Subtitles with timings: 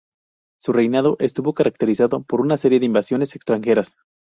[0.59, 3.95] Su reinado estuvo caracterizado por una serie de invasiones extranjeras.